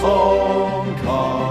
Tomcast. 0.00 1.47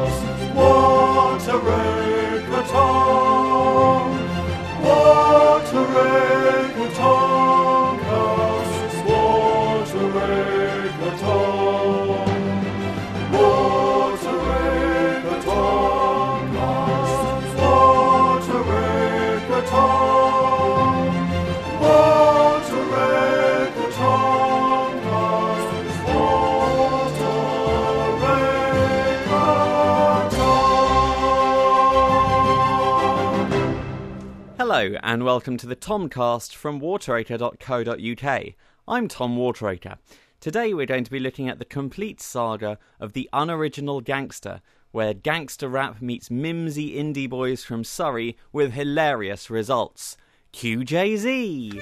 Hello, 34.77 34.95
and 35.02 35.26
welcome 35.26 35.58
to 35.58 35.66
the 35.66 35.76
Tomcast 35.76 36.54
from 36.54 36.77
wateracre.co.uk. 36.77 38.44
I'm 38.88 39.08
Tom 39.08 39.36
Wateracre. 39.36 39.98
Today 40.40 40.72
we're 40.72 40.86
going 40.86 41.03
to 41.03 41.09
be 41.09 41.20
looking 41.20 41.50
at 41.50 41.58
the 41.58 41.66
complete 41.66 42.22
saga 42.22 42.77
of 43.00 43.13
the 43.13 43.27
unoriginal 43.34 44.02
gangster, 44.02 44.62
where 44.91 45.16
gangster 45.16 45.67
rap 45.67 46.00
meets 46.00 46.30
mimsy 46.30 46.95
indie 46.95 47.27
boys 47.27 47.63
from 47.63 47.84
Surrey 47.84 48.38
with 48.53 48.73
hilarious 48.73 49.50
results. 49.50 50.16
QJZ! 50.53 51.81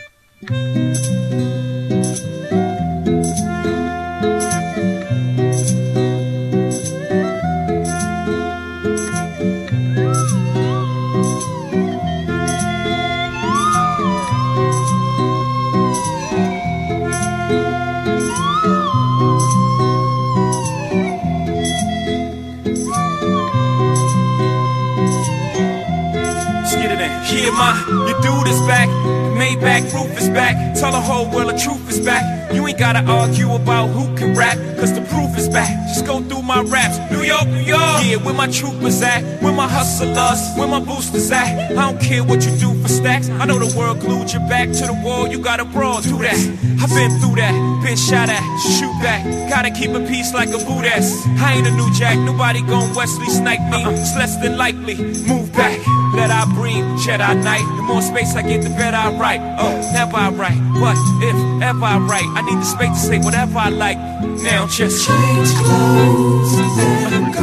Gotta 32.95 33.11
argue 33.11 33.53
about 33.53 33.87
who 33.87 34.15
can 34.15 34.35
rap, 34.35 34.57
cause 34.77 34.93
the 34.93 35.01
proof 35.01 35.37
is 35.37 35.49
back. 35.49 35.69
Just 35.87 36.05
go 36.05 36.21
through 36.21 36.43
my 36.43 36.61
raps. 36.61 36.97
New 37.11 37.23
York, 37.23 37.47
New 37.47 37.59
York. 37.59 38.03
Yeah, 38.05 38.17
where 38.23 38.33
my 38.33 38.47
troopers 38.47 39.01
at? 39.01 39.21
Where 39.41 39.53
my 39.53 39.67
hustlers? 39.67 40.39
Where 40.57 40.67
my 40.67 40.79
boosters 40.79 41.29
at? 41.31 41.71
I 41.71 41.91
don't 41.91 41.99
care 41.99 42.23
what 42.23 42.45
you 42.45 42.55
do 42.57 42.73
for 42.81 42.87
stacks. 42.87 43.29
I 43.29 43.45
know 43.45 43.59
the 43.59 43.75
world 43.77 43.99
glued 43.99 44.31
your 44.31 44.47
back 44.47 44.69
to 44.69 44.85
the 44.87 45.01
wall. 45.03 45.27
You 45.27 45.39
gotta 45.39 45.65
brawl 45.65 46.01
through 46.01 46.19
that. 46.19 46.39
I've 46.81 46.89
been 46.89 47.19
through 47.19 47.35
that. 47.35 47.53
Been 47.83 47.97
shot 47.97 48.29
at. 48.29 48.43
Shoot 48.79 48.95
back. 49.03 49.23
Gotta 49.49 49.71
keep 49.71 49.91
a 49.91 49.99
peace 50.07 50.33
like 50.33 50.49
a 50.49 50.59
Buddhist. 50.63 51.27
I 51.39 51.55
ain't 51.55 51.67
a 51.67 51.71
new 51.71 51.91
jack. 51.93 52.17
Nobody 52.17 52.61
gon' 52.61 52.95
Wesley 52.95 53.27
snipe 53.27 53.59
me. 53.71 53.83
It's 53.99 54.15
less 54.15 54.37
than 54.37 54.57
likely. 54.57 54.95
Move 55.27 55.51
back. 55.51 55.79
Let 56.15 56.31
I 56.31 56.45
breathe, 56.53 56.99
shed 56.99 57.19
I 57.19 57.33
night. 57.33 57.65
The 57.75 57.83
more 57.83 58.01
space 58.01 58.35
I 58.35 58.41
get, 58.41 58.61
the 58.63 58.69
better 58.69 58.95
I 58.95 59.11
write. 59.19 59.41
Oh, 59.59 59.75
never 59.93 60.15
I 60.15 60.29
write. 60.29 60.59
But 60.79 60.95
if 61.21 61.35
ever 61.61 61.85
I 61.85 61.97
write, 61.97 62.27
I 62.35 62.41
need 62.41 62.59
the 62.59 62.65
space 62.65 62.91
to 63.01 63.07
say 63.07 63.19
whatever 63.19 63.59
I 63.59 63.69
like. 63.69 63.97
Now 64.43 64.65
just 64.67 65.05
change 65.05 65.53
clothes 65.55 66.53
and 67.13 67.33
go. 67.33 67.41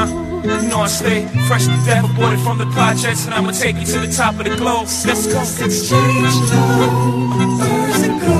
Uh-huh. 0.00 0.22
You 0.46 0.68
know 0.68 0.80
I 0.80 0.86
stay 0.86 1.26
fresh 1.48 1.64
to 1.64 1.76
death, 1.84 2.04
aborted 2.10 2.40
from 2.40 2.58
the 2.58 2.66
projects, 2.66 3.26
and 3.26 3.34
I'ma 3.34 3.50
take 3.50 3.76
you 3.76 3.84
to 3.86 3.98
the 3.98 4.12
top 4.12 4.38
of 4.38 4.44
the 4.44 4.56
globe. 4.56 4.88
Let's 5.04 5.26
go. 5.26 5.40
Exchange 5.40 6.34
clothes 6.48 8.02
and 8.06 8.20
go. 8.20 8.36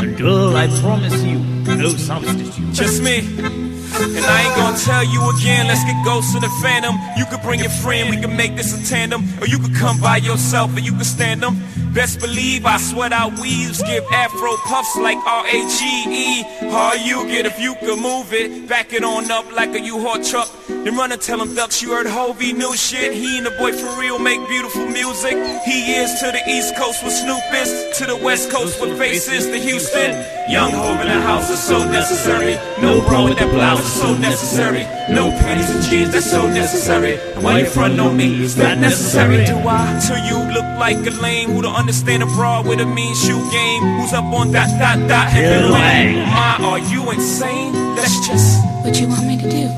And 0.00 0.16
girl, 0.16 0.56
I 0.56 0.68
promise 0.80 1.22
you, 1.22 1.38
no 1.38 1.88
substitute. 1.88 2.72
Just 2.72 3.02
me. 3.02 3.63
And 3.96 4.24
I 4.26 4.42
ain't 4.42 4.56
gonna 4.56 4.76
tell 4.76 5.04
you 5.04 5.20
again, 5.38 5.68
let's 5.68 5.84
get 5.84 5.94
ghosts 6.04 6.34
in 6.34 6.42
the 6.42 6.48
phantom. 6.60 6.96
You 7.16 7.26
could 7.26 7.42
bring 7.42 7.60
your 7.60 7.70
friend, 7.70 8.10
we 8.10 8.20
can 8.20 8.36
make 8.36 8.56
this 8.56 8.74
a 8.74 8.84
tandem. 8.90 9.22
Or 9.40 9.46
you 9.46 9.58
could 9.58 9.74
come 9.74 10.00
by 10.00 10.16
yourself 10.16 10.76
and 10.76 10.84
you 10.84 10.92
can 10.92 11.04
stand 11.04 11.42
them. 11.42 11.62
Best 11.94 12.18
believe 12.18 12.66
I 12.66 12.76
sweat 12.78 13.12
out 13.12 13.38
weaves, 13.38 13.80
give 13.84 14.04
afro 14.12 14.56
puffs 14.66 14.96
like 14.96 15.16
R-A-G-E. 15.16 16.42
How 16.68 16.94
you 16.94 17.24
get 17.28 17.46
if 17.46 17.60
you 17.60 17.76
can 17.76 18.02
move 18.02 18.32
it, 18.32 18.68
back 18.68 18.92
it 18.92 19.04
on 19.04 19.30
up 19.30 19.46
like 19.52 19.70
a 19.76 19.80
U-Haul 19.80 20.20
truck. 20.24 20.50
Then 20.66 20.96
run 20.96 21.12
and 21.12 21.20
tell 21.22 21.38
them 21.38 21.54
ducks 21.54 21.80
you 21.82 21.92
heard 21.92 22.08
Hovey 22.08 22.52
new 22.52 22.74
shit. 22.74 23.12
He 23.14 23.38
and 23.38 23.46
the 23.46 23.52
boy 23.52 23.72
for 23.72 24.00
real 24.00 24.18
make 24.18 24.40
beautiful 24.48 24.86
music. 24.88 25.34
He 25.64 25.94
is 25.94 26.10
to 26.18 26.32
the 26.32 26.42
east 26.50 26.74
coast 26.76 27.04
with 27.04 27.12
Snoop 27.12 27.42
is, 27.54 27.96
to 27.98 28.06
the 28.06 28.16
west 28.16 28.50
coast 28.50 28.80
with 28.80 28.98
faces 28.98 29.46
to 29.46 29.56
Houston. 29.56 30.10
Young 30.50 30.72
Hov 30.72 31.00
in 31.00 31.06
the 31.06 31.20
house 31.20 31.48
is 31.48 31.62
so 31.62 31.78
necessary. 31.78 32.56
No 32.82 33.06
bra 33.06 33.24
with 33.24 33.38
that 33.38 33.52
blouse 33.52 33.80
is 33.80 33.92
so 33.92 34.16
necessary. 34.16 34.82
No 35.14 35.30
panties 35.38 35.70
and 35.70 35.84
jeans, 35.84 36.12
that's 36.12 36.28
so 36.28 36.44
necessary. 36.48 37.18
Why 37.40 37.60
you 37.60 37.66
front 37.66 38.00
on 38.00 38.16
me? 38.16 38.42
Is 38.42 38.56
that 38.56 38.78
necessary? 38.78 39.44
Do 39.44 39.56
I? 39.56 40.00
Till 40.04 40.18
you 40.26 40.52
look 40.52 40.64
like 40.78 40.98
a 41.06 41.10
lame 41.22 41.50
who 41.50 41.62
don't 41.62 41.83
understand 41.84 42.22
a 42.22 42.26
broad 42.26 42.66
with 42.66 42.80
a 42.80 42.86
mean 42.86 43.14
shoe 43.14 43.36
game. 43.50 43.82
Who's 44.00 44.14
up 44.14 44.24
on 44.32 44.52
that 44.52 44.68
dot 44.80 44.96
dot 45.06 45.28
and 45.28 45.36
Bill 45.36 45.60
been 45.68 45.72
Lang. 45.72 46.14
lame? 46.16 46.28
My, 46.32 46.56
are 46.70 46.78
you 46.78 47.10
insane? 47.10 47.72
That's 47.94 48.26
just 48.26 48.64
What 48.82 48.98
you 48.98 49.06
want 49.06 49.26
me 49.26 49.36
to 49.36 49.48
do? 49.50 49.68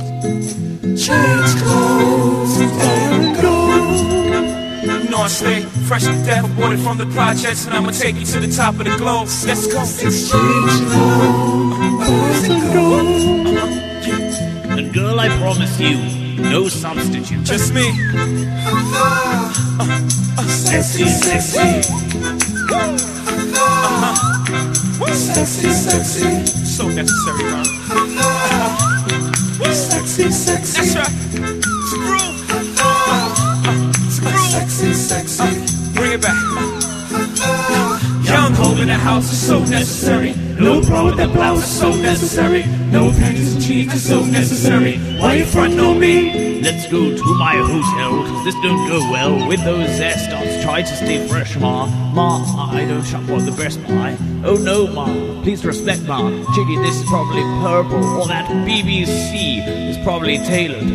change 0.97 1.51
clothes 1.63 2.61
and 2.61 3.37
go. 3.43 3.55
You 5.03 5.11
know 5.11 5.19
I 5.19 5.27
stay 5.27 5.63
fresh 5.89 6.05
to 6.05 6.13
death, 6.25 6.45
aborted 6.45 6.79
from 6.79 6.97
the 6.97 7.07
projects, 7.07 7.67
and 7.67 7.75
I'ma 7.75 7.91
take 7.91 8.15
you 8.15 8.25
to 8.27 8.39
the 8.39 8.53
top 8.55 8.75
of 8.79 8.85
the 8.87 8.95
globe. 8.97 9.27
Let's 9.45 9.67
go. 9.67 9.83
Exchange 9.83 10.75
clothes 10.91 12.43
and 12.49 12.63
go. 12.73 12.87
And 14.79 14.95
girl, 14.95 15.19
I 15.19 15.29
promise 15.41 15.81
you, 15.81 15.97
no 16.39 16.69
substitute. 16.69 17.43
Just 17.45 17.73
me. 17.73 17.93
Sexy, 20.47 21.07
sexy. 21.07 21.83
Sexy, 25.13 25.71
sexy. 25.71 26.47
So 26.65 26.89
necessary, 26.89 27.45
man. 27.45 27.65
Sexy, 29.75 30.31
sexy. 30.31 30.81
That's 30.81 30.97
right. 30.97 31.13
It's 31.33 31.93
a 31.93 31.99
groove. 31.99 32.51
It's. 34.11 34.51
Sexy, 34.51 34.93
sexy. 34.95 35.93
Bring 35.95 36.13
it 36.13 36.23
back. 36.23 36.37
Young 38.25 38.53
Hov 38.55 38.81
in 38.81 38.89
the 38.89 38.95
house 38.95 39.33
is 39.33 39.47
so 39.47 39.59
necessary. 39.61 40.46
No 40.59 40.81
bra 40.81 41.05
with 41.05 41.17
that 41.19 41.33
blouse 41.33 41.63
is 41.65 41.79
so 41.79 41.95
necessary. 41.95 42.65
No 42.91 43.11
panties 43.13 43.55
and 43.55 43.63
jeans 43.63 43.93
is 43.93 44.09
so 44.09 44.25
necessary. 44.25 44.97
Why 45.19 45.35
you 45.35 45.45
frontin' 45.45 45.79
on 45.81 46.01
me? 46.01 46.63
Let's 46.63 46.91
go 46.91 47.15
to 47.15 47.35
my 47.35 47.57
hotel, 47.57 48.25
cause 48.25 48.45
this 48.45 48.55
don't 48.63 48.89
go 48.89 48.99
well 49.13 49.47
with 49.47 49.63
those 49.65 49.87
zestons. 50.01 50.63
Try 50.63 50.81
to 50.81 50.97
stay 50.97 51.29
fresh, 51.29 51.57
ma. 51.57 51.87
Ma, 52.15 52.71
I 52.73 52.87
don't 52.87 53.05
shop 53.05 53.29
on 53.29 53.45
the 53.45 53.53
best, 53.53 53.85
pie. 53.85 54.17
Oh 54.45 54.57
no, 54.57 54.87
ma. 54.87 55.07
Please 55.43 55.65
respect, 55.65 56.03
ma. 56.05 56.23
Chiggy, 56.23 56.83
this 56.83 56.97
is 57.03 57.09
probably 57.09 57.43
purple, 57.63 58.03
or 58.19 58.27
that 58.29 58.49
BBC 58.67 59.91
is 59.91 59.99
probably 59.99 60.39
tailored. 60.39 60.89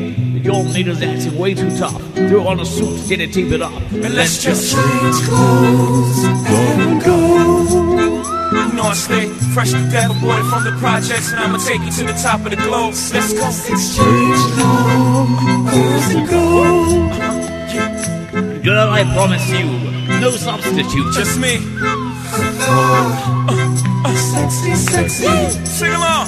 Your 0.43 0.63
needle's 0.63 1.03
acting 1.03 1.37
way 1.37 1.53
too 1.53 1.69
tough. 1.77 2.01
Throw 2.15 2.47
on 2.47 2.59
a 2.59 2.65
suit, 2.65 3.07
get 3.07 3.21
it 3.21 3.31
tapered 3.31 3.61
up. 3.61 3.79
And 3.91 4.15
let's 4.15 4.41
just 4.43 4.73
Change 4.73 5.21
clothes. 5.27 6.50
You 8.81 8.87
know 8.87 8.93
I 8.93 8.95
stay 8.95 9.27
fresh 9.53 9.71
to 9.73 9.91
death, 9.91 10.09
aborted 10.09 10.45
from 10.49 10.63
the 10.63 10.71
projects, 10.79 11.31
and 11.31 11.39
I'ma 11.39 11.59
take 11.59 11.81
you 11.81 11.91
to 11.91 12.03
the 12.03 12.17
top 12.17 12.39
of 12.43 12.49
the 12.49 12.55
globe. 12.55 12.95
Let's 13.13 13.31
go. 13.31 13.45
Exchange 13.45 14.41
clothes 14.57 16.09
and 16.15 16.25
go. 16.27 16.41
Girl, 18.63 18.89
I 18.89 19.03
promise 19.13 19.47
you, 19.51 19.69
no 20.19 20.31
substitute. 20.31 21.13
Just 21.13 21.37
me. 21.37 21.61
Sexy, 24.33 24.73
sexy. 24.73 25.29
Sing 25.69 25.93
along. 25.93 26.27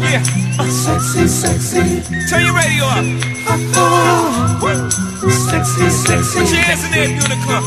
Yeah. 0.00 0.24
Sexy, 0.72 1.28
sexy. 1.28 2.00
Turn 2.30 2.44
your 2.48 2.56
radio 2.56 2.84
up. 2.96 3.04
Woo. 4.62 4.88
Sexy, 5.52 5.90
sexy. 5.90 6.38
Put 6.40 6.48
your 6.48 6.62
hands 6.64 6.84
in 6.86 6.90
there 6.92 7.04
if 7.04 7.10
you're 7.12 7.28
in 7.28 7.32
the 7.36 7.44
club. 7.44 7.64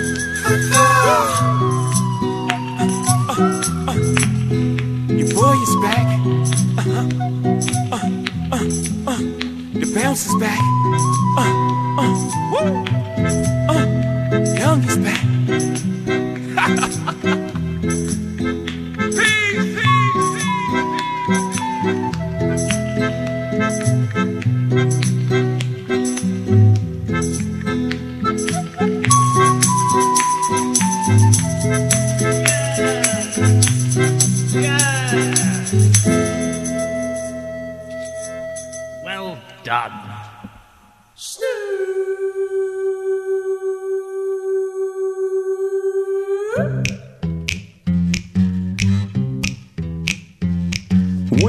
Your 5.09 5.30
boy 5.33 5.56
is 5.65 5.75
back. 5.81 6.07
Uh, 7.92 8.00
uh, 8.51 8.57
uh. 9.07 9.18
The 9.74 9.92
bounce 9.95 10.27
is 10.27 10.36
back. 10.36 10.59
Uh, 11.38 11.42
uh. 12.00 12.63
Uh, 13.69 13.86
Young 14.59 14.83
is 14.83 14.98
back. 14.98 15.17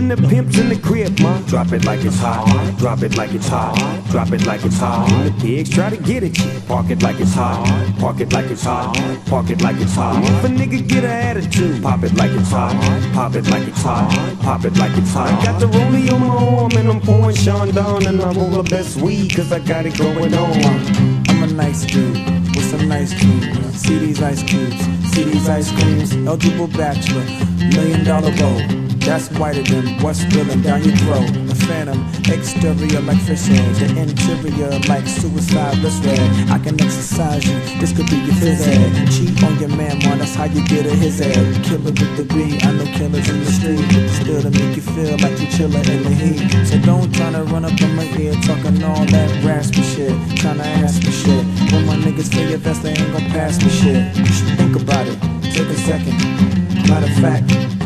The 0.08 0.16
pimp's 0.16 0.58
in 0.58 0.70
the 0.70 0.78
crib, 0.78 1.20
ma, 1.20 1.38
drop 1.42 1.70
it 1.72 1.84
like 1.84 2.02
it's 2.02 2.18
hot. 2.18 2.78
Drop 2.78 3.02
it 3.02 3.18
like 3.18 3.34
it's 3.34 3.46
hot. 3.46 3.76
Drop 4.10 4.32
it 4.32 4.46
like 4.46 4.64
it's 4.64 4.78
hot. 4.78 5.06
The 5.24 5.30
pigs 5.38 5.68
try 5.68 5.90
to 5.90 5.98
get 5.98 6.22
at 6.22 6.38
you, 6.38 6.60
park 6.66 6.88
it 6.88 7.02
like 7.02 7.20
it's 7.20 7.34
hot. 7.34 7.66
Park 7.98 8.18
it 8.20 8.32
like 8.32 8.50
it's 8.50 8.64
hot. 8.64 8.96
Park 9.26 9.50
it 9.50 9.60
like 9.60 9.76
it's 9.76 9.94
hot. 9.94 10.24
If 10.24 10.44
a 10.44 10.48
nigga 10.48 10.88
get 10.88 11.04
an 11.04 11.10
attitude, 11.10 11.82
pop 11.82 12.02
it 12.04 12.14
like 12.14 12.30
it's 12.30 12.50
hot. 12.50 12.72
Pop 13.12 13.34
it 13.34 13.50
like 13.50 13.68
it's 13.68 13.82
hot. 13.82 14.38
Pop 14.40 14.64
it 14.64 14.78
like 14.78 14.96
it's 14.96 15.12
hot. 15.12 15.30
I 15.30 15.44
got 15.44 15.60
the 15.60 15.66
rollie 15.66 16.10
on 16.10 16.20
my 16.20 16.28
arm 16.28 16.72
and 16.72 16.88
I'm 16.88 17.00
pouring 17.02 17.36
Chandon 17.36 18.06
and 18.06 18.22
I 18.22 18.32
roll 18.32 18.48
the 18.48 18.62
best 18.62 18.96
weed 18.96 19.36
cause 19.36 19.52
I 19.52 19.58
got 19.58 19.84
it 19.84 19.98
going 19.98 20.32
on. 20.32 21.28
I'm 21.28 21.42
a 21.42 21.46
nice 21.48 21.84
dude 21.84 22.16
with 22.56 22.64
some 22.64 22.88
nice 22.88 23.12
dreams. 23.12 23.78
See 23.78 23.98
these 23.98 24.22
ice 24.22 24.42
cubes, 24.42 24.80
see 25.12 25.24
these 25.24 25.50
ice 25.50 25.70
creams. 25.70 26.14
Eligible 26.14 26.68
bachelor, 26.68 27.24
million 27.76 28.04
dollar 28.04 28.34
bowl. 28.38 28.87
That's 29.08 29.30
whiter 29.40 29.62
than 29.62 30.02
what's 30.02 30.20
spilling 30.20 30.60
down 30.60 30.84
your 30.84 30.94
throat. 30.98 31.32
The 31.32 31.54
phantom, 31.64 32.04
exterior 32.28 33.00
like 33.00 33.16
fish 33.22 33.48
eggs, 33.48 33.80
the 33.80 33.88
interior 33.96 34.68
like 34.84 35.08
suicide 35.08 35.78
wrist 35.78 36.04
red. 36.04 36.20
I 36.50 36.58
can 36.58 36.78
exercise 36.78 37.42
you, 37.48 37.56
this 37.80 37.96
could 37.96 38.04
be 38.12 38.16
your 38.16 38.36
phys 38.36 38.68
ed. 38.68 39.08
Cheat 39.08 39.42
on 39.42 39.58
your 39.60 39.70
man, 39.70 39.98
man, 40.04 40.18
that's 40.18 40.34
how 40.34 40.44
you 40.44 40.60
get 40.68 40.84
a 40.84 40.90
his 40.94 41.20
head. 41.20 41.40
Killer 41.64 41.88
with 41.88 42.16
the 42.20 42.24
beat, 42.28 42.60
I 42.66 42.72
know 42.72 42.84
killers 42.84 43.26
in 43.30 43.40
the 43.40 43.50
street. 43.50 43.80
Still 44.20 44.42
to 44.42 44.50
make 44.50 44.76
you 44.76 44.82
feel 44.82 45.16
like 45.24 45.40
you 45.40 45.48
chillin' 45.56 45.88
in 45.88 46.02
the 46.04 46.12
heat. 46.12 46.66
So 46.68 46.78
don't 46.84 47.10
try 47.10 47.32
to 47.32 47.44
run 47.44 47.64
up 47.64 47.80
in 47.80 47.96
my 47.96 48.04
ear 48.20 48.34
talking 48.44 48.84
all 48.84 49.06
that 49.06 49.42
raspy 49.42 49.80
shit. 49.84 50.12
Tryna 50.36 50.68
ask 50.84 51.02
me 51.02 51.12
shit. 51.12 51.72
When 51.72 51.86
my 51.86 51.96
niggas 51.96 52.28
feel 52.28 52.50
your 52.50 52.58
vest, 52.58 52.82
they 52.82 52.90
ain't 52.90 53.12
gon' 53.12 53.24
pass 53.32 53.56
me 53.64 53.70
shit. 53.70 54.14
You 54.18 54.26
should 54.26 54.58
think 54.58 54.76
about 54.76 55.06
it, 55.08 55.16
take 55.48 55.66
a 55.66 55.78
second. 55.88 56.12
Matter 56.86 57.06
of 57.06 57.16
fact, 57.24 57.77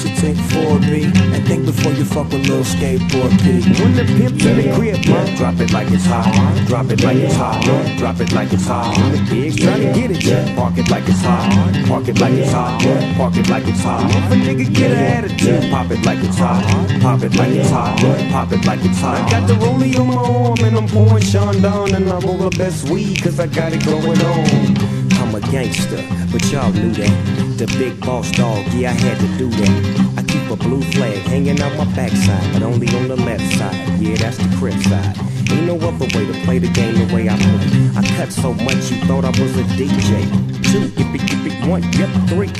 should 0.00 0.16
take 0.16 0.36
4B 0.56 1.12
and 1.34 1.46
think 1.46 1.66
before 1.66 1.92
you 1.92 2.06
fuck 2.06 2.32
with 2.32 2.48
little 2.48 2.64
skateboard 2.64 3.36
P. 3.44 3.60
When 3.82 3.92
the 3.92 4.04
pimp's 4.04 4.44
in 4.46 4.56
the 4.56 4.74
crib, 4.74 4.96
ma, 5.08 5.20
drop 5.36 5.60
it 5.60 5.72
like 5.72 5.90
it's 5.90 6.06
hot. 6.06 6.24
Drop 6.66 6.90
it 6.90 7.04
like 7.04 7.18
it's 7.18 7.34
hot. 7.34 7.62
Drop 7.98 8.18
it 8.18 8.32
like 8.32 8.50
it's 8.52 8.66
hot. 8.66 8.96
When 8.96 9.12
the 9.12 9.30
pigs 9.30 9.56
try 9.56 9.76
to 9.76 9.92
get 9.92 10.10
at 10.10 10.24
you, 10.24 10.56
park 10.56 10.78
it 10.78 10.88
like 10.90 11.06
it's 11.06 11.20
hot. 11.20 11.44
Park 11.86 12.08
it 12.08 12.18
like 12.18 12.32
it's 12.32 12.50
hot. 12.50 12.80
Park 13.16 13.36
it 13.36 13.48
like 13.50 13.68
it's 13.68 13.82
hot. 13.82 14.10
If 14.10 14.32
a 14.32 14.36
nigga 14.36 14.74
get 14.74 14.90
an 14.90 14.98
attitude, 14.98 15.70
pop 15.70 15.90
it 15.90 16.06
like 16.06 16.24
it's 16.24 16.38
hot. 16.38 16.64
Pop 17.02 17.22
it 17.22 17.36
like 17.36 17.52
it's 17.52 17.70
hot. 17.70 18.00
Pop 18.32 18.52
it 18.52 18.64
like 18.64 18.80
it's 18.82 19.00
hot. 19.00 19.18
I 19.20 19.30
got 19.30 19.46
the 19.48 19.54
rollie 19.54 19.98
on 20.00 20.06
my 20.06 20.14
arm 20.14 20.58
and 20.64 20.76
I'm 20.78 20.88
pouring 20.88 21.24
Chandon 21.24 21.94
and 21.94 22.08
I 22.08 22.18
roll 22.20 22.38
the 22.38 22.56
best 22.56 22.88
weed 22.88 23.22
cause 23.22 23.38
I 23.38 23.48
got 23.48 23.74
it 23.74 23.84
going 23.84 24.18
on. 24.22 24.99
I'm 25.30 25.36
a 25.36 25.52
gangster, 25.52 26.04
but 26.32 26.44
y'all 26.50 26.72
knew 26.72 26.90
that. 26.90 27.56
The 27.56 27.66
big 27.78 28.00
boss 28.00 28.32
dog, 28.32 28.66
yeah, 28.72 28.90
I 28.90 28.94
had 28.94 29.16
to 29.20 29.38
do 29.38 29.48
that. 29.48 30.18
I 30.18 30.24
keep 30.24 30.50
a 30.50 30.56
blue 30.56 30.82
flag 30.90 31.18
hanging 31.18 31.60
out 31.60 31.72
my 31.78 31.84
backside, 31.94 32.52
but 32.52 32.64
only 32.64 32.88
on 32.96 33.06
the 33.06 33.14
left 33.14 33.44
side. 33.56 34.00
Yeah, 34.00 34.16
that's 34.16 34.38
the 34.38 34.56
crib 34.58 34.82
side. 34.82 35.29
Ain't 35.50 35.66
no 35.66 35.76
other 35.76 36.06
way 36.16 36.26
to 36.26 36.34
play 36.44 36.58
the 36.58 36.68
game 36.68 36.94
the 36.94 37.14
way 37.14 37.28
I 37.28 37.36
play. 37.36 37.90
I 37.96 38.02
cut 38.16 38.32
so 38.32 38.54
much 38.54 38.90
you 38.90 38.98
thought 39.06 39.24
I 39.24 39.30
was 39.30 39.56
a 39.56 39.64
DJ. 39.78 40.24
Two, 40.70 40.86
yippee, 40.94 41.18
yippee, 41.18 41.68
one, 41.68 41.82
yep, 41.98 42.10
three. 42.28 42.50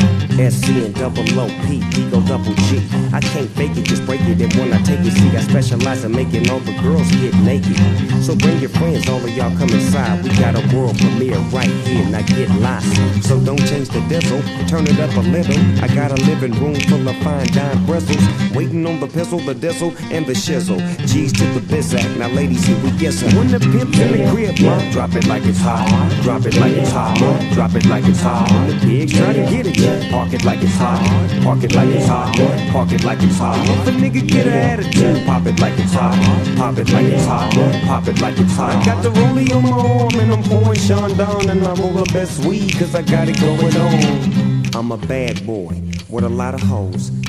SC 0.41 0.69
and 0.87 0.95
double 0.95 1.23
O, 1.39 1.49
P, 1.67 1.81
D 1.91 2.09
go 2.11 2.21
double 2.23 2.55
G. 2.67 2.81
I 3.13 3.21
can't 3.21 3.51
fake 3.51 3.77
it, 3.77 3.85
just 3.85 4.07
break 4.07 4.21
it. 4.23 4.41
And 4.41 4.53
when 4.55 4.73
I 4.73 4.81
take 4.83 5.01
it, 5.01 5.13
see, 5.13 5.37
I 5.37 5.43
specialize 5.43 6.05
in 6.05 6.13
making 6.13 6.49
all 6.51 6.61
the 6.61 6.73
girls 6.81 7.11
get 7.13 7.35
naked. 7.45 7.77
So 8.25 8.35
bring 8.35 8.59
your 8.59 8.71
friends, 8.71 9.09
all 9.09 9.23
of 9.23 9.31
y'all 9.31 9.55
come 9.59 9.71
inside. 9.71 10.25
We 10.25 10.31
got 10.39 10.57
a 10.57 10.65
world 10.75 10.99
premiere 10.99 11.39
right 11.53 11.69
here, 11.87 12.07
now 12.07 12.23
get 12.23 12.49
lost. 12.61 12.89
So 13.23 13.39
don't 13.39 13.61
change 13.69 13.91
the 13.91 14.01
diesel, 14.09 14.41
turn 14.67 14.87
it 14.87 14.99
up 14.99 15.15
a 15.17 15.21
little. 15.21 15.61
I 15.85 15.89
got 15.95 16.11
a 16.11 16.21
living 16.25 16.53
room 16.59 16.75
full 16.89 17.07
of 17.07 17.17
fine 17.19 17.47
dime 17.49 17.85
bristles. 17.87 18.25
Waiting 18.55 18.87
on 18.87 18.99
the 18.99 19.09
pistol, 19.09 19.41
the 19.41 19.55
diesel, 19.55 19.93
and 20.11 20.27
the 20.27 20.33
shizzle. 20.33 20.81
G's 21.07 21.33
to 21.35 21.45
the 21.53 21.61
biz 21.61 21.95
act, 21.95 22.17
now 22.17 22.29
ladies, 22.29 22.67
we 22.82 22.91
get 22.99 23.12
some. 23.12 23.35
When 23.37 23.49
the 23.49 23.61
pimp's 23.61 23.99
in 23.99 24.12
the 24.12 24.31
crib, 24.31 24.61
ma, 24.61 24.79
drop 24.93 25.15
it 25.15 25.27
like 25.27 25.44
it's 25.44 25.59
hot. 25.59 25.87
Drop 26.23 26.44
it 26.47 26.56
like 26.56 26.73
it's 26.73 26.91
hot. 26.91 27.17
Drop 27.55 27.75
it 27.75 27.87
like 27.87 28.05
it's 28.05 28.21
hot. 28.21 28.50
When 28.50 28.67
the 28.69 28.77
pigs 28.81 29.12
try 29.12 29.32
to 29.32 29.43
get 29.50 29.67
it, 29.67 30.11
park 30.11 30.32
it 30.32 30.44
like 30.44 30.62
it's 30.62 30.77
hot. 30.77 31.00
Park 31.43 31.62
it 31.65 31.75
like 31.75 31.88
it's 31.88 32.06
hot. 32.06 32.35
Park 32.73 32.93
it 32.93 33.05
like 33.05 33.23
it's 33.23 33.38
hot. 33.38 33.59
If 33.69 33.88
a 33.88 33.91
nigga 33.93 34.27
get 34.27 34.47
an 34.47 34.53
attitude, 34.53 35.27
pop 35.27 35.47
it 35.47 35.61
like 35.61 35.79
it's 35.79 35.93
hot. 35.93 36.17
Pop 36.56 36.79
it 36.79 36.91
like 36.93 37.06
it's 37.06 37.25
hot. 37.25 37.53
Pop 37.87 38.09
it 38.09 38.21
like 38.21 38.38
it's 38.38 38.56
hot. 38.56 38.75
I 38.75 38.85
got 38.85 39.03
the 39.03 39.11
rollie 39.11 39.55
on 39.55 39.62
my 39.62 39.71
arm 39.71 40.21
and 40.21 40.32
I'm 40.32 40.43
pouring 40.43 40.81
Chandon 40.81 41.50
and 41.50 41.67
I 41.67 41.75
roll 41.75 41.93
the 41.93 42.11
best 42.12 42.44
weed 42.44 42.73
cause 42.79 42.94
I 42.94 43.03
got 43.03 43.29
it 43.29 43.41
going 43.41 43.77
on. 43.77 44.75
I'm 44.75 44.93
a 44.93 44.97
bad 44.97 45.44
boy 45.47 45.82
with 46.09 46.25
a 46.25 46.29
lot 46.29 46.55
of 46.55 46.62
hoes. 46.62 47.11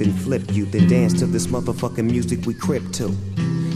then 0.00 0.12
flip 0.14 0.42
you, 0.54 0.64
then 0.64 0.88
dance 0.88 1.12
to 1.12 1.26
this 1.26 1.46
motherfucking 1.48 2.10
music 2.10 2.46
we 2.46 2.54
crip 2.54 2.90
to. 2.92 3.29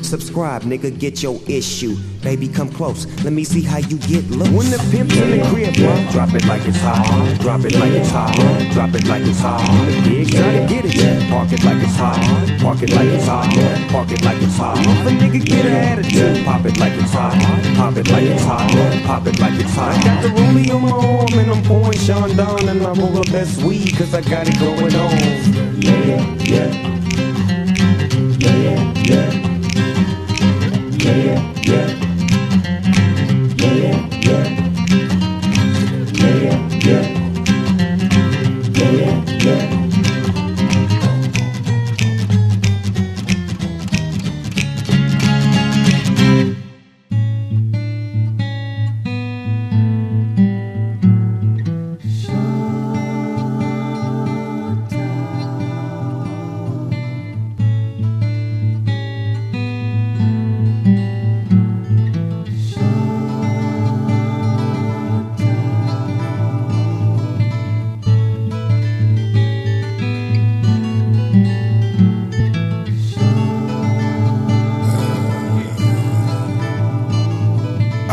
Subscribe, 0.05 0.63
nigga, 0.63 0.97
get 0.99 1.23
your 1.23 1.41
issue. 1.49 1.97
Baby, 2.21 2.47
come 2.47 2.69
close, 2.69 3.07
let 3.25 3.33
me 3.33 3.43
see 3.43 3.63
how 3.63 3.79
you 3.79 3.97
get 3.97 4.29
loose. 4.31 4.49
When 4.51 4.71
the 4.71 4.79
pimp's 4.93 5.17
in 5.17 5.31
the 5.31 5.49
crib, 5.49 5.75
bro, 5.77 5.97
drop 6.13 6.35
it 6.35 6.45
like 6.45 6.61
it's 6.69 6.77
hot. 6.79 7.41
Drop 7.41 7.65
it 7.65 7.75
like 7.75 7.93
it's 7.93 8.11
hot. 8.11 8.35
Drop 8.73 8.95
it 8.95 9.07
like 9.09 9.23
it's 9.23 9.41
hot. 9.41 9.67
When 9.67 10.05
the 10.05 10.25
try 10.31 10.61
to 10.61 10.67
get 10.69 10.85
it, 10.85 10.95
yeah, 10.95 11.31
park 11.31 11.53
it 11.53 11.65
like 11.65 11.83
it's 11.83 11.97
hot. 11.97 12.21
Park 12.61 12.83
it 12.83 12.91
like 12.93 13.09
it's 13.09 13.27
hot. 13.27 13.49
Park 13.91 14.11
it 14.13 14.23
like 14.23 14.43
it's 14.43 14.57
hot. 14.57 14.79
If 14.79 15.07
a 15.07 15.11
nigga 15.11 15.45
get 15.45 15.65
an 15.65 15.73
attitude, 15.73 16.45
pop 16.45 16.65
it 16.67 16.77
like 16.79 16.93
it's 16.93 17.13
hot. 17.13 17.33
Pop 17.77 17.97
it 17.97 18.09
like 18.11 18.25
it's 18.25 18.45
hot. 18.45 18.71
Pop 19.07 19.27
it 19.27 19.41
like 19.41 19.59
it's 19.59 19.75
hot. 19.75 19.97
I 19.97 20.05
got 20.05 20.23
the 20.23 20.29
rollie 20.29 20.75
on 20.75 20.83
my 20.83 20.91
arm 20.91 21.39
and 21.39 21.51
I'm 21.51 21.63
pouring 21.65 21.99
Chandon 21.99 22.69
and 22.69 22.83
I 22.83 22.93
roll 22.93 23.23
the 23.23 23.29
best 23.33 23.63
weed 23.63 23.97
cause 23.97 24.13
I 24.13 24.21
got 24.21 24.47
it 24.49 24.59
going 24.61 24.95
on. 24.95 25.81
Yeah, 25.81 26.05
yeah. 26.05 26.35
Yeah, 26.45 27.04
Yeah, 31.05 31.54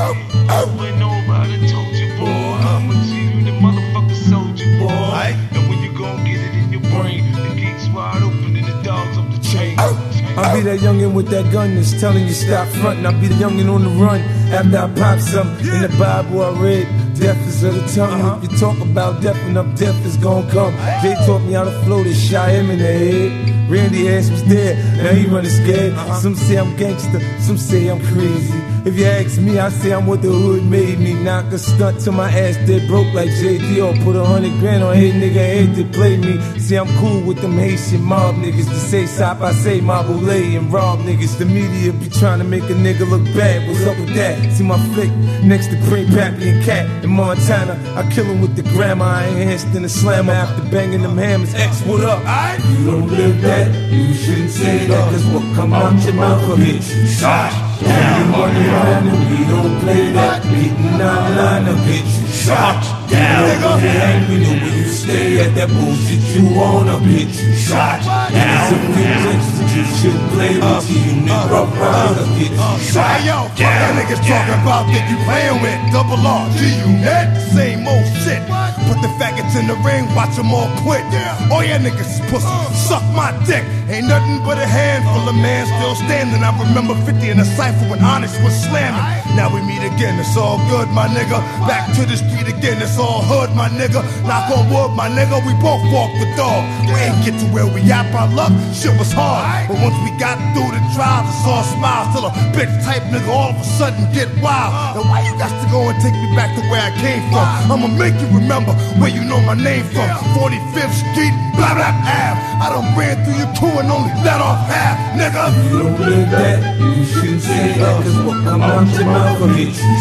When 0.02 0.98
nobody 0.98 1.70
told 1.70 1.94
you, 1.94 2.10
boy, 2.18 2.26
I'm 2.26 2.90
a 2.90 2.94
G, 3.06 3.44
the 3.44 3.52
motherfucker 3.62 4.16
soldier, 4.16 4.66
boy. 4.80 5.38
And 5.54 5.70
when 5.70 5.80
you 5.84 5.96
gon' 5.96 6.26
get 6.26 6.40
it 6.40 6.56
in 6.56 6.72
your 6.72 6.82
brain, 6.82 7.32
the 7.34 7.54
gates 7.56 7.88
wide 7.90 8.24
open 8.24 8.56
and 8.56 8.66
the 8.66 8.82
dogs 8.82 9.18
up 9.20 9.30
the 9.30 9.38
chain. 9.48 9.78
I'll 9.78 10.56
be 10.56 10.62
that 10.62 10.80
youngin' 10.80 11.14
with 11.14 11.28
that 11.28 11.52
gun 11.52 11.76
that's 11.76 12.00
telling 12.00 12.26
you 12.26 12.34
stop 12.34 12.68
frontin'. 12.70 13.06
I'll 13.06 13.22
be 13.22 13.28
the 13.28 13.36
youngin' 13.36 13.72
on 13.72 13.84
the 13.84 13.90
run 14.04 14.22
after 14.50 14.78
I 14.80 14.88
pop 15.00 15.20
something. 15.20 15.68
In 15.68 15.82
the 15.84 15.96
Bible 16.00 16.42
I 16.42 16.60
read, 16.60 16.88
death 17.14 17.48
is 17.48 17.62
of 17.62 17.76
the 17.76 17.86
tongue. 17.94 18.22
Uh-huh. 18.22 18.40
If 18.42 18.52
you 18.52 18.58
talk 18.58 18.80
about 18.80 19.22
death 19.22 19.38
enough, 19.46 19.78
death 19.78 20.04
is 20.04 20.18
gon' 20.18 20.50
come. 20.50 20.74
They 21.04 21.14
taught 21.28 21.44
me 21.44 21.54
how 21.54 21.66
to 21.66 21.84
flow, 21.84 22.04
they 22.04 22.16
shot 22.16 22.50
him 22.50 22.72
in 22.72 22.80
the 22.80 22.86
head. 22.86 23.70
Randy 23.70 24.10
Ash 24.10 24.30
was 24.30 24.44
there, 24.46 24.76
now 24.98 25.14
he 25.14 25.28
running 25.28 25.52
scared. 25.52 25.94
Uh-huh. 25.94 26.20
Some 26.20 26.36
say 26.36 26.58
I'm 26.58 26.76
gangster, 26.76 27.22
some 27.40 27.58
say 27.58 27.88
I'm 27.88 28.02
crazy. 28.02 28.61
If 28.84 28.98
you 28.98 29.06
ask 29.06 29.40
me, 29.40 29.60
I 29.60 29.70
say 29.70 29.94
I'm 29.94 30.08
what 30.08 30.24
the 30.24 30.30
hood 30.30 30.66
made 30.66 31.00
me. 31.00 31.14
Knock 31.14 31.54
a 31.54 31.60
stunt 31.60 32.02
till 32.02 32.14
my 32.14 32.28
ass 32.32 32.56
dead 32.66 32.88
broke 32.88 33.14
like 33.14 33.30
JD 33.30 33.78
or 33.78 33.94
put 34.04 34.16
a 34.16 34.26
hundred 34.26 34.58
grand 34.60 34.84
on 34.84 34.96
hit 34.96 35.14
nigga 35.14 35.34
head 35.34 35.76
to 35.76 35.86
play 35.96 36.18
me. 36.18 36.42
See, 36.58 36.76
I'm 36.78 36.88
cool 36.98 37.22
with 37.22 37.42
them 37.42 37.60
Haitian 37.60 38.02
mob 38.02 38.36
niggas. 38.36 38.68
To 38.68 38.76
say 38.76 39.06
stop, 39.06 39.42
I 39.42 39.52
say 39.54 39.82
Mabule 39.82 40.58
and 40.58 40.74
rob 40.74 40.98
niggas. 41.02 41.38
The 41.38 41.46
media 41.46 41.94
be 41.94 42.10
trying 42.10 42.40
to 42.40 42.44
make 42.44 42.64
a 42.64 42.74
nigga 42.74 43.08
look 43.08 43.24
bad. 43.36 43.68
What's 43.68 43.86
up 43.86 44.00
with 44.00 44.16
that? 44.16 44.52
See 44.54 44.64
my 44.64 44.80
flick 44.96 45.12
next 45.44 45.68
to 45.68 45.78
Cream 45.88 46.08
Pappy 46.08 46.50
and 46.50 46.66
Cat 46.66 47.04
in 47.04 47.12
Montana. 47.12 47.78
I 47.96 48.10
kill 48.12 48.26
him 48.26 48.42
with 48.42 48.56
the 48.56 48.64
grandma. 48.64 49.06
I 49.06 49.28
enhanced 49.28 49.68
in 49.76 49.84
the 49.84 49.90
slammer 49.90 50.34
after 50.34 50.64
banging 50.72 51.04
them 51.04 51.20
hammers. 51.20 51.54
X, 51.54 51.84
what 51.84 52.04
up? 52.04 52.26
I 52.26 52.58
You 52.80 52.86
don't 52.90 53.08
live 53.10 53.42
that, 53.42 53.92
you 53.92 54.12
shouldn't 54.16 54.50
say 54.50 54.88
that. 54.88 55.12
Cause 55.14 55.26
what 55.28 55.56
come 55.56 55.72
out 55.72 56.04
your 56.04 56.16
mouth 56.16 56.50
will 56.50 56.58
get 56.58 56.82
you 56.82 57.06
shot. 57.06 57.71
Down, 57.84 58.34
around 58.34 59.08
and 59.08 59.22
we 59.30 59.46
don't 59.46 59.80
play 59.82 60.12
that. 60.12 60.44
Getting 60.44 61.02
online 61.02 61.66
will 61.66 61.82
get 61.86 62.06
you 62.06 62.28
shot. 62.28 62.82
Down, 63.10 63.50
nigga. 63.50 63.72
You 63.82 63.90
angry, 63.90 64.38
know 64.44 64.56
where 64.62 64.78
you 64.78 64.86
stay 64.86 65.46
at 65.46 65.56
that 65.56 65.70
bullshit 65.70 66.22
you 66.36 66.56
wanna 66.56 67.00
get 67.00 67.30
you 67.42 67.54
shot. 67.56 68.02
Down, 68.32 68.70
some 68.70 68.94
things 68.94 69.71
you 69.76 69.86
should 70.00 70.20
play 70.36 70.60
with 70.60 70.90
you, 70.92 71.24
nigga. 71.24 71.50
Rough 71.50 71.72
riders 71.80 72.18
will 72.20 72.36
get 72.36 72.52
you 72.52 72.92
shot. 72.92 73.08
Hey 73.08 73.28
yo, 73.28 73.48
fuck 73.56 73.58
that 73.58 73.94
niggas 73.96 74.22
talking 74.28 74.60
about 74.60 74.84
that 74.92 75.04
you 75.08 75.18
playing 75.24 75.60
with 75.64 75.80
double 75.96 76.20
R, 76.20 76.50
G 76.60 76.68
unit, 76.84 77.32
same 77.56 77.88
old 77.88 78.08
shit. 78.24 78.44
Put 78.92 79.00
the 79.00 79.12
faggots 79.16 79.56
in 79.56 79.68
the 79.72 79.78
ring, 79.88 80.04
watch 80.16 80.36
them 80.36 80.52
all 80.52 80.68
quit. 80.84 81.04
All 81.48 81.64
yeah 81.64 81.80
niggas 81.80 82.20
pussy, 82.28 82.48
suck 82.76 83.04
my 83.16 83.32
dick. 83.48 83.64
Ain't 83.88 84.08
nothing 84.08 84.44
but 84.44 84.60
a 84.60 84.68
handful 84.68 85.28
of 85.28 85.36
man 85.36 85.68
still 85.68 85.96
standing. 85.96 86.44
I 86.44 86.52
remember 86.60 86.96
50 87.08 87.30
in 87.30 87.40
a 87.40 87.46
cipher 87.46 87.88
when 87.88 88.04
Onyx 88.04 88.36
was 88.44 88.56
slamming. 88.68 89.04
Now 89.36 89.48
we 89.54 89.60
meet 89.64 89.84
again, 89.84 90.20
it's 90.20 90.36
all 90.36 90.60
good, 90.72 90.88
my 90.92 91.08
nigga. 91.08 91.40
Back 91.68 91.92
to 91.96 92.04
the 92.08 92.16
street 92.16 92.48
again, 92.48 92.82
it's 92.82 92.98
all 93.00 93.24
hood, 93.24 93.56
my 93.56 93.70
nigga. 93.70 94.04
Knock 94.28 94.52
on 94.52 94.68
wood, 94.72 94.96
my 94.96 95.08
nigga, 95.08 95.40
we 95.48 95.54
both 95.64 95.84
walk 95.92 96.12
the 96.20 96.28
dog. 96.36 96.64
We 96.88 96.96
ain't 97.00 97.20
get 97.24 97.40
to 97.40 97.48
where 97.52 97.68
we 97.68 97.84
at 97.92 98.12
by 98.12 98.28
luck, 98.32 98.52
shit 98.76 98.96
was 99.00 99.12
hard. 99.12 99.61
But 99.68 99.78
once 99.82 99.98
we 100.06 100.12
got 100.18 100.38
through 100.54 100.72
the 100.74 100.82
trials, 100.96 101.28
it's 101.30 101.46
all 101.46 101.64
smiles. 101.64 102.14
Till 102.14 102.26
a 102.26 102.32
bitch 102.56 102.72
type 102.84 103.04
nigga 103.14 103.28
all 103.28 103.52
of 103.54 103.60
a 103.60 103.64
sudden 103.64 104.06
get 104.14 104.30
wild. 104.42 104.72
Now 104.96 105.04
why 105.10 105.22
you 105.28 105.34
got 105.38 105.52
to 105.52 105.68
go 105.70 105.90
and 105.90 105.98
take 106.02 106.14
me 106.14 106.30
back 106.36 106.54
to 106.56 106.62
where 106.70 106.82
I 106.82 106.92
came 107.02 107.22
from? 107.30 107.46
I'ma 107.72 107.88
make 107.88 108.16
you 108.22 108.28
remember 108.32 108.74
where 109.00 109.12
you 109.12 109.24
know 109.24 109.40
my 109.42 109.56
name 109.56 109.86
from. 109.94 110.08
45th 110.38 110.96
Street, 111.12 111.36
blah 111.56 111.74
blah 111.76 111.94
Ave. 112.06 112.38
I 112.62 112.66
done 112.70 112.90
ran 112.98 113.16
through 113.24 113.38
your 113.42 113.52
crew 113.58 113.76
and 113.80 113.90
only 113.90 114.14
let 114.24 114.40
off 114.42 114.68
half, 114.68 114.98
nigga. 115.18 115.50
You 115.72 115.80
don't 115.84 116.00
live 116.00 116.30
that, 116.32 116.80
you 116.80 117.06
shouldn't 117.06 117.42
say 117.42 117.80
that. 117.80 118.04
Cause 118.04 118.18
what 118.26 118.44
come 118.44 118.62
out 118.62 118.88
your 118.94 119.06
mouth 119.06 119.40
will 119.40 119.56
get 119.56 119.74
you 119.74 119.92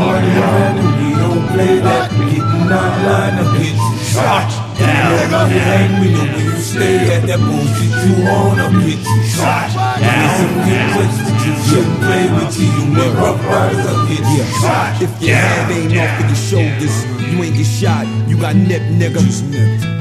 around 0.00 0.78
and 0.78 0.90
we 0.98 1.10
don't 1.18 1.48
play 1.48 1.78
that. 1.80 2.29
Online 2.70 3.36
will 3.36 3.52
get 3.58 3.74
you 3.74 3.98
shot. 3.98 4.46
Down, 4.78 5.18
nigga. 5.18 5.40
You 5.50 5.58
angry, 5.58 6.10
know 6.14 6.22
where 6.22 6.44
you 6.44 6.56
stay 6.62 7.16
at 7.16 7.26
that 7.26 7.40
bullshit 7.42 7.90
you 8.06 8.14
wanna 8.22 8.70
get 8.86 9.02
you 9.02 9.22
shot. 9.26 9.74
Down, 9.98 10.30
some 10.38 10.54
place 10.94 11.18
that 11.26 11.38
you 11.42 11.54
shouldn't 11.66 11.98
play 11.98 12.30
with 12.30 12.54
you. 12.60 12.70
You 12.70 12.86
make 12.94 13.14
rough 13.14 13.42
riders 13.44 13.84
will 13.84 14.06
get 14.06 14.46
shot. 14.62 15.02
If 15.02 15.10
your 15.20 15.34
head 15.34 15.70
ain't 15.70 15.98
off 15.98 16.20
of 16.20 16.26
your 16.30 16.36
shoulders, 16.36 16.94
you 17.26 17.42
ain't 17.42 17.56
get 17.56 17.66
shot. 17.66 18.06
You 18.28 18.38
got 18.38 18.54
nip, 18.54 18.82
nigga. 18.82 19.18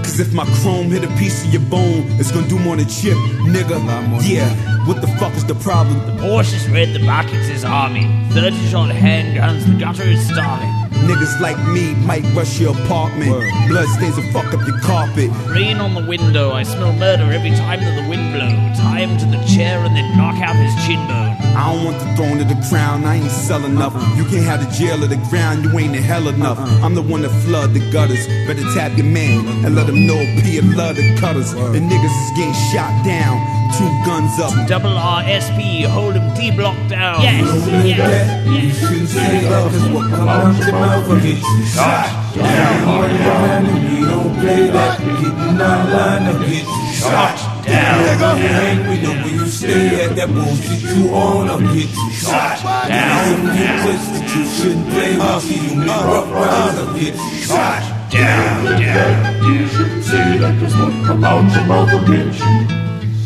Cause 0.03 0.19
if 0.19 0.31
my 0.33 0.45
chrome 0.61 0.91
hit 0.91 1.03
a 1.03 1.11
piece 1.17 1.45
of 1.45 1.51
your 1.51 1.63
bone, 1.63 2.05
it's 2.19 2.31
gonna 2.31 2.47
do 2.47 2.59
more 2.59 2.75
than 2.75 2.87
chip, 2.87 3.17
nigga. 3.49 3.81
Yeah, 4.21 4.49
what 4.85 5.01
the 5.01 5.07
fuck 5.17 5.33
is 5.33 5.45
the 5.45 5.55
problem? 5.55 5.97
The 6.05 6.21
Porsche 6.21 6.53
is 6.53 6.69
red, 6.69 6.93
the 6.93 7.03
buckets 7.05 7.49
is 7.49 7.65
army. 7.65 8.05
30 8.29 8.55
shot 8.69 8.89
handguns, 8.89 9.65
the 9.65 9.73
gutter 9.79 10.03
is 10.03 10.23
starving. 10.27 10.88
Niggas 11.09 11.39
like 11.41 11.57
me 11.73 11.95
might 12.05 12.23
rush 12.35 12.59
your 12.59 12.77
apartment. 12.83 13.31
Blood 13.67 13.87
stains 13.97 14.15
will 14.15 14.31
fuck 14.31 14.53
up 14.53 14.61
your 14.67 14.79
carpet. 14.81 15.31
Rain 15.47 15.77
on 15.77 15.95
the 15.95 16.05
window, 16.05 16.51
I 16.51 16.61
smell 16.61 16.93
murder 16.93 17.23
every 17.33 17.49
time 17.49 17.79
that 17.79 17.99
the 17.99 18.07
wind 18.07 18.31
blows. 18.31 18.77
Tie 18.77 18.99
him 18.99 19.17
to 19.17 19.25
the 19.25 19.43
chair 19.45 19.79
and 19.79 19.95
then 19.95 20.05
knock 20.15 20.35
out 20.35 20.55
his 20.55 20.75
chin 20.85 21.01
bone. 21.07 21.48
I 21.59 21.75
don't 21.75 21.83
want 21.83 21.99
the 21.99 22.07
throne 22.15 22.39
or 22.39 22.47
the 22.47 22.55
crown, 22.69 23.03
I 23.03 23.15
ain't 23.15 23.29
selling 23.29 23.75
enough. 23.75 23.93
Uh-uh. 23.93 24.15
You 24.15 24.23
can't 24.31 24.45
have 24.47 24.63
the 24.63 24.71
jail 24.71 25.03
or 25.03 25.07
the 25.07 25.19
ground, 25.29 25.65
you 25.65 25.77
ain't 25.77 25.93
in 25.93 26.01
hell 26.01 26.29
enough. 26.29 26.57
Uh-uh. 26.57 26.85
I'm 26.85 26.95
the 26.95 27.01
one 27.01 27.21
that 27.23 27.35
flood 27.43 27.73
the 27.73 27.83
gutters. 27.91 28.25
Better 28.47 28.63
tap 28.73 28.95
your 28.95 29.05
man 29.05 29.45
and 29.65 29.75
let 29.75 29.89
him 29.89 30.07
know 30.07 30.15
P 30.39 30.61
love 30.61 30.95
the 30.95 31.03
cutters. 31.19 31.51
The 31.51 31.83
niggas 31.83 32.15
is 32.23 32.31
getting 32.39 32.55
shot 32.71 32.95
down, 33.03 33.43
two 33.75 33.91
guns 34.07 34.39
up. 34.39 34.55
Double 34.69 34.95
RSP, 34.95 35.83
hold 35.83 36.15
him 36.15 36.33
D 36.33 36.55
block 36.55 36.79
down. 36.87 37.21
Yes, 37.21 37.43
don't 37.43 37.83
live 37.83 37.97
that, 37.97 38.47
you 38.47 38.71
shouldn't 38.71 39.09
say 39.09 39.43
that. 39.43 39.71
Cause 39.71 39.89
what 39.91 40.09
come 40.15 40.29
out 40.29 40.55
your 40.63 40.71
mouth 40.71 41.07
will 41.09 41.19
get 41.19 41.43
you 41.43 41.65
shot. 41.65 42.07
Down, 42.35 42.85
money 42.87 43.19
around 43.19 43.65
and 43.67 43.83
we 43.83 44.05
don't 44.07 44.33
play 44.39 44.69
that. 44.71 44.97
Getting 44.97 45.59
online 45.59 46.23
will 46.31 46.39
get 46.47 46.63
you 46.63 46.93
shot. 46.95 47.58
Down, 47.69 47.97
nigga. 48.05 48.29
You 48.41 48.49
angry, 48.67 48.97
know 49.03 49.15
where 49.23 49.35
you 49.35 49.45
stay 49.45 50.03
at 50.03 50.15
that 50.15 50.29
bullshit 50.33 50.81
you 50.95 51.07
wanna 51.09 51.57
get 51.73 51.89
you 51.89 52.11
shot. 52.11 52.57
Down, 52.87 53.41
place 53.83 54.07
that 54.13 54.27
you 54.35 54.43
shouldn't 54.55 54.87
play 54.89 55.13
with 55.17 55.45
you. 55.51 55.61
You 55.69 55.75
make 55.77 56.03
rough 56.09 56.31
riders 56.31 56.75
will 56.79 56.93
get 56.99 57.15
you 57.15 57.41
shot. 57.45 57.81
Down, 58.09 58.81
down. 58.81 59.43
You 59.45 59.67
shouldn't 59.67 60.03
say 60.03 60.37
that 60.37 60.59
cause 60.59 60.75
what 60.75 60.93
come 61.05 61.23
out 61.23 61.45
your 61.55 61.65
mouth 61.65 61.91
will 61.93 62.05
get 62.09 62.33
you. 62.41 62.55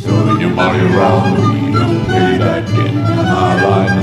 Throwing 0.03 0.41
your 0.41 0.49
money 0.49 0.83
around, 0.93 1.31
we 1.39 1.71
don't 1.71 2.05
pay 2.05 2.37
that. 2.37 2.63
On 2.73 3.25
our 3.25 3.55
line 3.63 4.02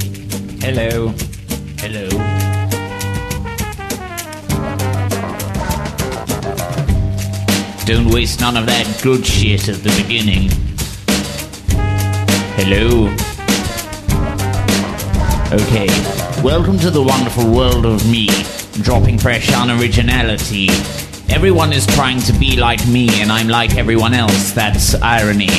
Don't 7.85 8.09
waste 8.09 8.39
none 8.39 8.57
of 8.57 8.67
that 8.67 8.99
good 9.01 9.25
shit 9.25 9.67
at 9.67 9.77
the 9.77 9.89
beginning. 10.01 10.49
Hello. 12.55 13.07
Okay. 15.51 15.87
Welcome 16.43 16.77
to 16.79 16.91
the 16.91 17.01
wonderful 17.01 17.51
world 17.51 17.87
of 17.87 18.09
me, 18.09 18.27
dropping 18.83 19.17
fresh 19.17 19.47
unoriginality. 19.47 20.69
Everyone 21.31 21.73
is 21.73 21.87
trying 21.87 22.21
to 22.21 22.33
be 22.33 22.55
like 22.55 22.85
me, 22.87 23.09
and 23.19 23.31
I'm 23.31 23.47
like 23.47 23.75
everyone 23.75 24.13
else. 24.13 24.51
That's 24.51 24.93
irony. 25.01 25.49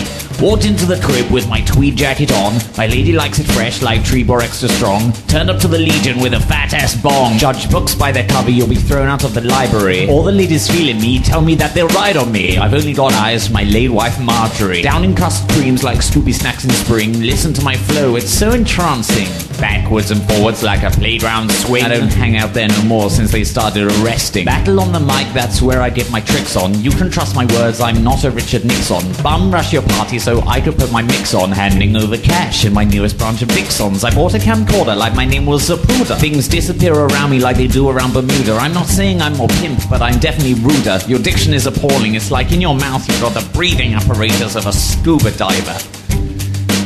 Walked 0.43 0.65
into 0.65 0.87
the 0.87 1.01
crib 1.01 1.31
with 1.31 1.49
my 1.49 1.61
tweed 1.61 1.95
jacket 1.95 2.33
on. 2.33 2.55
My 2.77 2.89
lady 2.89 3.13
likes 3.13 3.39
it 3.39 3.45
fresh, 3.45 3.81
like 3.81 4.01
Trebor 4.01 4.43
extra 4.43 4.69
strong. 4.69 5.13
Turned 5.29 5.49
up 5.49 5.61
to 5.61 5.69
the 5.69 5.79
Legion 5.79 6.21
with 6.21 6.35
a 6.35 6.41
fat 6.41 6.75
ass 6.75 7.01
bong. 7.01 7.39
Judge 7.39 7.71
books 7.71 7.95
by 7.95 8.11
their 8.11 8.27
cover, 8.27 8.51
you'll 8.51 8.67
be 8.67 8.75
thrown 8.75 9.07
out 9.07 9.23
of 9.23 9.35
the 9.35 9.41
library. 9.41 10.09
All 10.09 10.25
the 10.25 10.33
ladies 10.33 10.69
feeling 10.69 11.01
me 11.01 11.21
tell 11.21 11.43
me 11.43 11.55
that 11.55 11.75
they'll 11.75 11.87
ride 11.87 12.17
on 12.17 12.33
me. 12.33 12.59
I've 12.59 12.75
only 12.75 12.93
got 12.93 13.13
eyes 13.13 13.47
for 13.47 13.53
my 13.53 13.63
late 13.63 13.91
wife 13.91 14.19
Marjorie. 14.19 14.83
Down 14.83 15.05
in 15.05 15.15
custard 15.15 15.49
creams 15.51 15.85
like 15.85 15.99
Scooby 15.99 16.35
snacks 16.35 16.65
in 16.65 16.73
spring. 16.73 17.21
Listen 17.21 17.53
to 17.53 17.63
my 17.63 17.77
flow, 17.77 18.17
it's 18.17 18.29
so 18.29 18.51
entrancing. 18.51 19.29
Backwards 19.61 20.11
and 20.11 20.21
forwards 20.29 20.65
like 20.65 20.83
a 20.83 20.91
playground 20.91 21.53
swing. 21.53 21.85
I 21.85 21.89
don't 21.89 22.13
hang 22.13 22.37
out 22.37 22.53
there 22.53 22.67
no 22.67 22.83
more 22.83 23.11
since 23.11 23.31
they 23.31 23.45
started 23.45 23.85
arresting. 23.85 24.47
Battle 24.47 24.81
on 24.81 24.91
the 24.91 24.99
mic, 24.99 25.33
that's 25.33 25.63
where 25.63 25.81
I 25.81 25.89
get 25.89 26.11
my 26.11 26.21
tricks 26.21 26.57
on. 26.57 26.75
You 26.83 26.91
can 26.91 27.13
trust 27.13 27.37
my 27.37 27.47
words, 27.47 27.81
I'm 27.81 28.03
not 28.03 28.25
a 28.25 28.33
Richard 28.33 28.65
Nixon. 28.65 29.05
Bum 29.23 29.53
rush 29.53 29.73
your 29.73 29.83
party 29.83 30.19
so 30.19 30.32
I 30.41 30.61
could 30.61 30.77
put 30.77 30.91
my 30.91 31.03
mix 31.03 31.35
on. 31.35 31.51
Handing 31.51 31.97
over 31.97 32.17
cash 32.17 32.65
in 32.65 32.73
my 32.73 32.85
newest 32.85 33.19
branch 33.19 33.43
of 33.43 33.49
Dixons. 33.49 34.05
I 34.05 34.15
bought 34.15 34.35
a 34.35 34.39
camcorder 34.39 34.97
like 34.97 35.15
my 35.15 35.25
name 35.25 35.47
was 35.47 35.69
Zapruder. 35.69 36.19
Things 36.19 36.49
disappear 36.49 36.95
around 36.95 37.31
me 37.31 37.39
like 37.39 37.57
they 37.57 37.67
do 37.67 37.89
around 37.89 38.15
Bermuda. 38.15 38.55
I'm 38.55 38.73
not 38.73 38.87
saying 38.87 39.21
I'm 39.21 39.37
more 39.37 39.49
pimp, 39.49 39.81
but 39.91 40.03
I'm 40.03 40.19
definitely 40.19 40.55
ruder. 40.55 40.99
Your 41.07 41.19
diction 41.19 41.53
is 41.53 41.67
appalling. 41.67 42.15
It's 42.15 42.31
like 42.31 42.53
in 42.53 42.61
your 42.61 42.75
mouth 42.75 43.07
you've 43.09 43.21
got 43.21 43.35
the 43.35 43.49
breathing 43.53 43.95
apparatus 43.95 44.57
of 44.57 44.67
a 44.67 44.73
scuba 44.73 45.31
diver. 45.33 45.79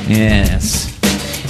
Yes. 0.08 0.92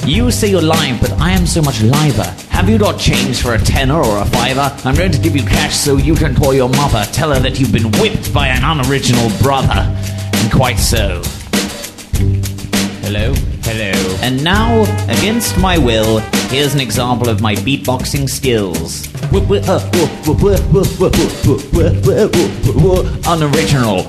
You 0.06 0.30
say 0.30 0.50
you're 0.50 0.62
live, 0.62 1.00
but 1.00 1.12
I 1.20 1.32
am 1.32 1.46
so 1.46 1.60
much 1.60 1.82
liver. 1.82 2.34
Have 2.50 2.70
you 2.70 2.78
got 2.78 2.98
change 2.98 3.42
for 3.42 3.54
a 3.54 3.58
tenner 3.58 3.96
or 3.96 4.18
a 4.18 4.24
fiver? 4.24 4.72
I'm 4.84 4.94
going 4.94 5.10
to 5.12 5.18
give 5.18 5.34
you 5.34 5.42
cash 5.42 5.74
so 5.74 5.96
you 5.96 6.14
can 6.14 6.34
call 6.34 6.54
your 6.54 6.68
mother. 6.68 7.04
Tell 7.12 7.32
her 7.34 7.40
that 7.40 7.58
you've 7.58 7.72
been 7.72 7.90
whipped 8.00 8.32
by 8.32 8.48
an 8.48 8.62
unoriginal 8.62 9.30
brother. 9.42 9.92
And 10.32 10.52
quite 10.52 10.78
so. 10.78 11.22
Hello? 13.06 13.32
Hello. 13.62 13.94
And 14.20 14.42
now, 14.42 14.82
against 15.08 15.56
my 15.58 15.78
will, 15.78 16.18
here's 16.50 16.74
an 16.74 16.80
example 16.80 17.28
of 17.28 17.40
my 17.40 17.54
beatboxing 17.54 18.28
skills. 18.28 19.06
Unoriginal. 23.28 24.02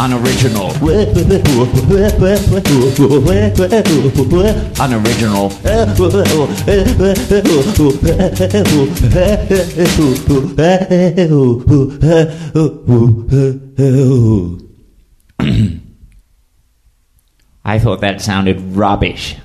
Unoriginal. 0.00 0.72
Unoriginal. 4.80 5.52
Unoriginal. 13.78 14.67
I 17.64 17.78
thought 17.78 18.00
that 18.00 18.20
sounded 18.20 18.60
rubbish. 18.76 19.36